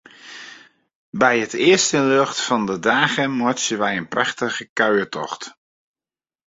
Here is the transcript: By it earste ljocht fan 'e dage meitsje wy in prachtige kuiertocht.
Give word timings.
By 1.21 1.33
it 1.45 1.53
earste 1.69 1.99
ljocht 2.09 2.39
fan 2.47 2.63
'e 2.71 2.75
dage 2.87 3.25
meitsje 3.39 3.75
wy 3.81 3.91
in 3.99 4.11
prachtige 4.13 4.63
kuiertocht. 4.77 5.43